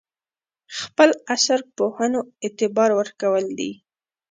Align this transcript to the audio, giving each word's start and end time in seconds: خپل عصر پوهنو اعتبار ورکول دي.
خپل 0.79 1.09
عصر 1.33 1.59
پوهنو 1.75 2.21
اعتبار 2.43 2.89
ورکول 2.99 3.45
دي. 3.59 3.71